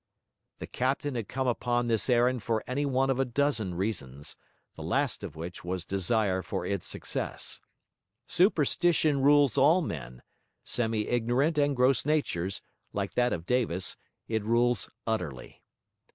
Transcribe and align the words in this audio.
The 0.57 0.65
captain 0.65 1.13
had 1.13 1.27
come 1.27 1.45
upon 1.45 1.85
this 1.85 2.09
errand 2.09 2.41
for 2.41 2.63
any 2.65 2.87
one 2.87 3.11
of 3.11 3.19
a 3.19 3.23
dozen 3.23 3.75
reasons, 3.75 4.35
the 4.73 4.81
last 4.81 5.23
of 5.23 5.35
which 5.35 5.63
was 5.63 5.85
desire 5.85 6.41
for 6.41 6.65
its 6.65 6.87
success. 6.87 7.61
Superstition 8.25 9.21
rules 9.21 9.59
all 9.59 9.83
men; 9.83 10.23
semi 10.63 11.05
ignorant 11.07 11.59
and 11.59 11.75
gross 11.75 12.03
natures, 12.03 12.63
like 12.93 13.13
that 13.13 13.31
of 13.31 13.45
Davis, 13.45 13.95
it 14.27 14.43
rules 14.43 14.89
utterly. 15.05 15.61